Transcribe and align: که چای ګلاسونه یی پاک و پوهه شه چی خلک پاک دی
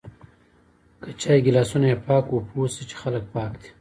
که 1.03 1.11
چای 1.21 1.39
ګلاسونه 1.45 1.87
یی 1.91 1.97
پاک 2.05 2.25
و 2.33 2.39
پوهه 2.47 2.69
شه 2.73 2.83
چی 2.89 2.95
خلک 3.01 3.23
پاک 3.33 3.51
دی 3.61 3.69